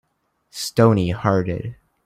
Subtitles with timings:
[0.49, 1.75] Stony hearted